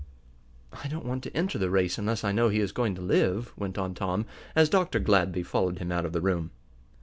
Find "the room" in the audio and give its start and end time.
6.13-6.49